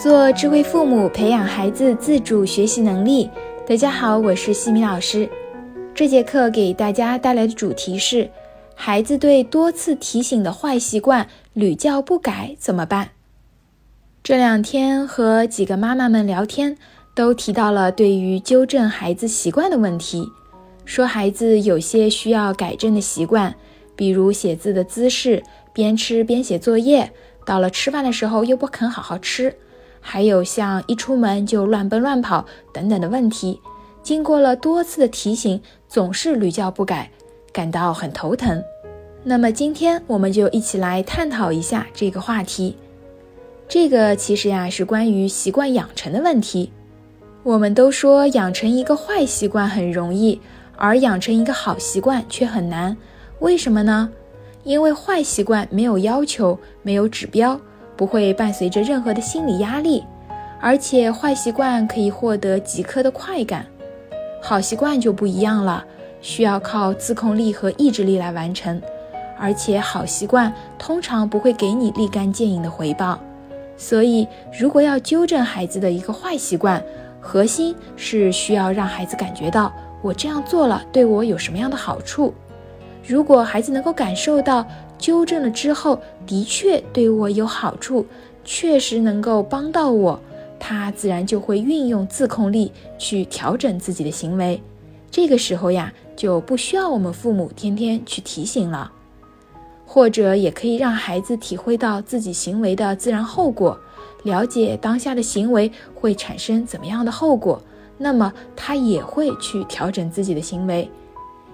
[0.00, 3.28] 做智慧父母，培养孩子自主学习能力。
[3.66, 5.28] 大家好，我是西米老师。
[5.92, 8.30] 这节课给大家带来的主题是：
[8.76, 13.08] 孩子对多次提醒的坏习惯屡教不改怎么办？
[14.22, 16.78] 这两天和几个妈妈们聊天，
[17.12, 20.30] 都提到了对于纠正孩子习惯的问题，
[20.84, 23.52] 说孩子有些需要改正的习惯，
[23.96, 25.42] 比如写字的姿势、
[25.72, 27.10] 边吃边写作业，
[27.44, 29.56] 到了吃饭的时候又不肯好好吃。
[30.00, 33.60] 还有像一出门就乱奔乱跑等等的问题，
[34.02, 37.10] 经过了多次的提醒，总是屡教不改，
[37.52, 38.62] 感到很头疼。
[39.24, 42.76] 那么今天我们就一起来探讨一下这个话题。
[43.68, 46.72] 这个其实呀是关于习惯养成的问题。
[47.42, 50.40] 我们都说养成一个坏习惯很容易，
[50.76, 52.96] 而养成一个好习惯却很难。
[53.40, 54.10] 为什么呢？
[54.64, 57.60] 因为坏习惯没有要求，没有指标。
[57.98, 60.04] 不会伴随着任何的心理压力，
[60.60, 63.66] 而且坏习惯可以获得即刻的快感，
[64.40, 65.84] 好习惯就不一样了，
[66.20, 68.80] 需要靠自控力和意志力来完成，
[69.36, 73.18] 而且好习惯通常不会给你立竿见影的回报。
[73.76, 76.80] 所以，如果要纠正孩子的一个坏习惯，
[77.20, 79.72] 核心是需要让孩子感觉到
[80.02, 82.32] 我这样做了对我有什么样的好处。
[83.06, 84.66] 如果孩子能够感受到，
[84.98, 88.04] 纠正了之后，的确对我有好处，
[88.44, 90.20] 确实能够帮到我，
[90.58, 94.60] 他自然就会运用自控力去调整自己的行为。
[95.10, 98.90] 这个时候呀，就不需要我们父母天天去提醒了，
[99.86, 103.78] 或者也可以让孩子体会到自己行为的自然后果，
[104.24, 107.62] 了解当下的行为会产生怎么样的后果，
[107.96, 110.90] 那么他也会去调整自己的行为。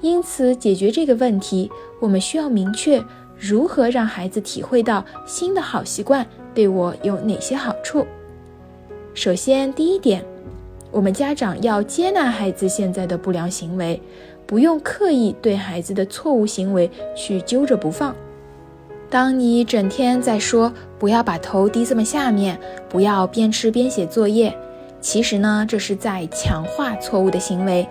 [0.00, 1.70] 因此，解决这个问题，
[2.00, 3.02] 我们需要明确。
[3.38, 8.06] 如何让孩子体会到新的好习惯对我有哪些好处？
[9.14, 10.24] 首先，第一点，
[10.90, 14.00] 我们家长要接纳孩子现在的不良行为，
[14.46, 18.14] 不用刻意对孩子的错误行为去揪着不放。
[19.08, 22.58] 当你整天在说不要把头低这么下面，
[22.88, 24.56] 不要边吃边写作业，
[25.00, 27.86] 其实呢，这是在强化错误的行为。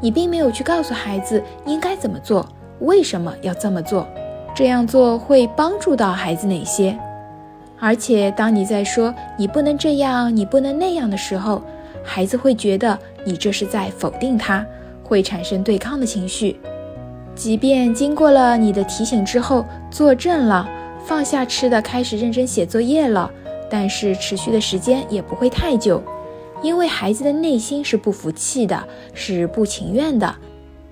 [0.00, 2.46] 你并没有去告诉孩子应该怎么做，
[2.80, 4.06] 为什么要这么做。
[4.54, 6.98] 这样做会帮助到孩子哪些？
[7.80, 11.62] 而且，当你在说“你不能这样，你不能那样”的时候，
[12.02, 14.66] 孩子会觉得你这是在否定他，
[15.04, 16.58] 会产生对抗的情绪。
[17.36, 20.68] 即便经过了你的提醒之后，坐正了，
[21.04, 23.30] 放下吃的，开始认真写作业了，
[23.70, 26.02] 但是持续的时间也不会太久，
[26.62, 28.82] 因为孩子的内心是不服气的，
[29.14, 30.34] 是不情愿的，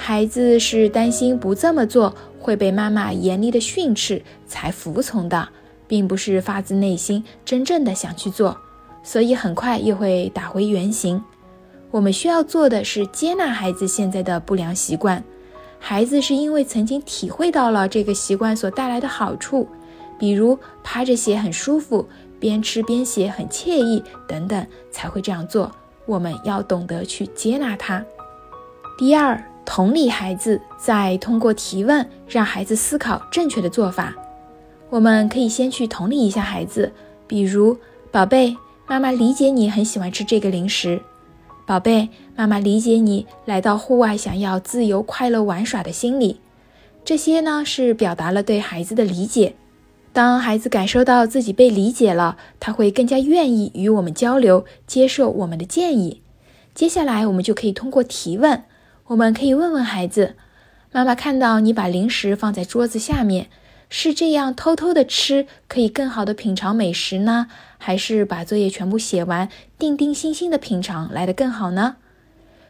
[0.00, 2.14] 孩子是担心不这么做。
[2.42, 5.46] 会被妈妈严厉的训斥才服从的，
[5.86, 8.56] 并不是发自内心真正的想去做，
[9.02, 11.22] 所以很快又会打回原形。
[11.90, 15.22] 我们需要做的是接纳孩子现在的不良习惯，
[15.78, 19.68] 孩子是因为曾经体会到了这个习惯所带来的好处，
[20.18, 22.08] 比如趴着写很舒服，
[22.40, 25.70] 边吃边写很惬意等等，才会这样做。
[26.06, 28.02] 我们要懂得去接纳他。
[28.98, 29.49] 第二。
[29.72, 34.12] 同理孩子，再通过提问让孩子思考正确的做法。
[34.88, 36.90] 我们可以先去同理一下孩子，
[37.28, 37.78] 比如
[38.10, 38.56] ：“宝贝，
[38.88, 41.00] 妈妈理解你很喜欢吃这个零食。
[41.64, 46.40] ”“宝贝，妈妈理解你来到户外想要自由快乐玩耍的心理。”
[47.06, 49.54] 这些呢是表达了对孩子的理解。
[50.12, 56.22] 当孩子感受到自己被理解了，他会更加愿意与我们交流，接受我们的建议。
[56.74, 58.64] 接下来，我们就可以通过提问。
[59.10, 60.36] 我们可以问问孩子
[60.92, 63.48] ：“妈妈看到你把零食放在桌子下面，
[63.88, 71.96] 是这样偷偷的吃，可以更好的品尝美食呢，还是把作业全部写完，定定心心的品尝来得更好呢？”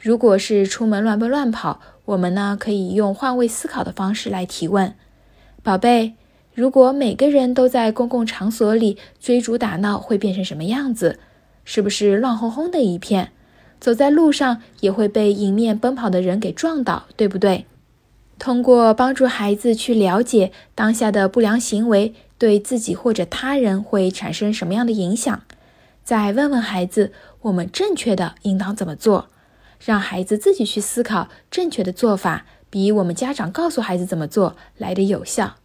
[0.00, 4.94] 如果是出门乱奔乱跑，我们呢可以用换位思考的方式来提问
[5.62, 6.14] ：“宝贝，
[6.54, 11.18] 如果每个人都在公共场所里追逐打闹，会变成什么样子？
[11.66, 13.32] 是不是乱哄哄的一片？”
[13.82, 17.66] 走在路上也会被迎面奔跑的人给撞倒，对不对？
[18.38, 25.42] 通过帮助孩子去了解当下的不良行为对自己或者他人会产生什么样的影响，
[26.04, 29.30] 再问问孩子我们正确的应当怎么做，
[29.84, 35.56] 让孩子自己去思考正确的做法，比我们家长告诉孩子怎么做来的有效。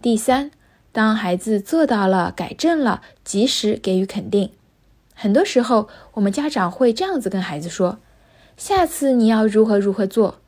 [0.00, 0.52] 第三，
[0.92, 4.52] 当孩子做到了、改正了，及时给予肯定。
[5.18, 7.98] 很多时候，我们家长会这样子跟孩子说
[8.58, 10.40] ：“下次你要如何如何做。”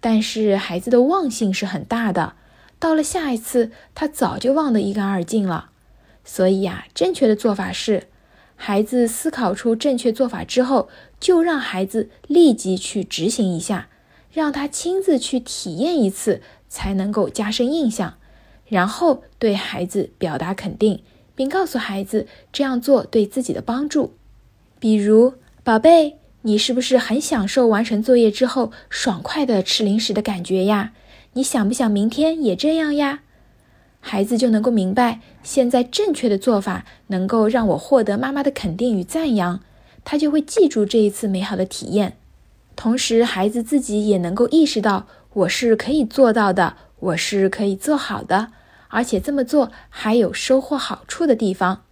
[0.00, 2.32] 但是孩子的忘性是很大的，
[2.78, 5.68] 到了下一次，他早就忘得一干二净了。
[6.24, 8.08] 所以呀，正确的做法是，
[8.56, 10.88] 孩子思考出正确做法之后，
[11.20, 13.88] 就让孩子立即去执行一下，
[14.32, 18.14] 让他亲自去体验一次，才能够加深印象。
[18.66, 21.02] 然后对孩子表达肯定，
[21.36, 24.14] 并告诉孩子这样做对自己的帮助。
[24.80, 30.92] 比如，宝贝，你是不是很享受完成作业之后爽快的吃零食的感觉呀？
[31.34, 33.20] 你想不想明天也这样呀？
[34.00, 39.60] 孩子就能够明白，现在正确的做法能够让我获得妈妈的肯定与赞扬，
[40.04, 42.16] 他就会记住这一次美好的体验。
[42.76, 48.52] 同时，孩子自己也能够意识到我是可以做到的，我是可以做好的，
[48.96, 51.82] 而且这么做还有收获好处的地方。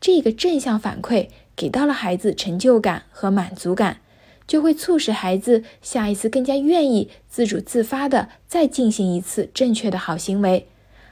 [0.00, 3.98] 这个正向反馈给到了孩子成就感和满足感，
[4.46, 10.66] 就会促使孩子下一次更加愿意自主自发的再进行一次正确的好行为。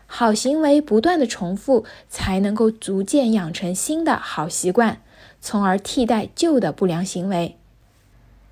[0.07, 5.03] 好行为不断的重复，才能够逐渐养成新的好习惯，
[5.43, 7.57] 从而替代旧的不良行为。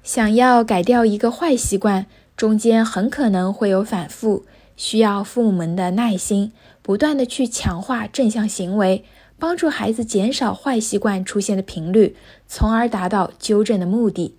[0.03, 2.05] 想要改掉一个坏习惯，
[2.37, 4.45] 中间很可能会有反复，
[4.77, 6.53] 需要父母们的耐心，
[6.83, 9.05] 不断的去强化正向行为，
[9.39, 12.17] 帮助孩子减少坏习惯出现的频率，
[12.47, 14.37] 从而达到纠正的目的。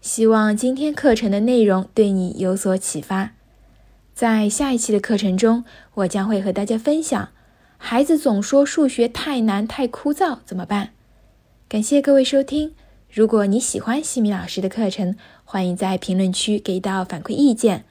[0.00, 3.32] 希望今天课程的内容对你有所启发。
[4.14, 5.64] 在下一期的课程中，
[5.94, 7.30] 我将会和大家分享：
[7.78, 10.90] 孩子总说数学太难、太枯燥，怎么办？
[11.68, 12.74] 感谢各位收听。
[13.10, 17.84] 如果你喜欢西米老师的课程，欢迎在评论区给到反馈意见。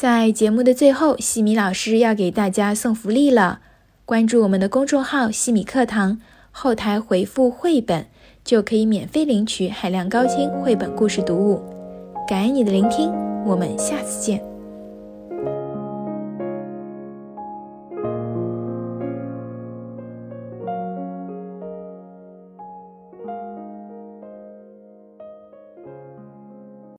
[0.00, 3.60] 在节目的最后，西米老师要给大家送福利了。
[4.06, 6.18] 关注我们的公众号“西米课堂”，
[6.50, 8.06] 后台回复“绘本”，
[8.42, 11.60] 就可以免费领取海量高清绘本故事读物。
[12.26, 13.12] 感恩你的聆听，
[13.44, 14.49] 我们下次见。